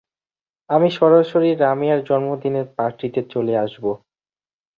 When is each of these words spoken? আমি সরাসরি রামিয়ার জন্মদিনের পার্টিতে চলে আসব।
আমি 0.69 0.89
সরাসরি 0.97 1.49
রামিয়ার 1.57 1.99
জন্মদিনের 2.03 2.67
পার্টিতে 2.77 3.21
চলে 3.33 3.53
আসব। 3.57 3.85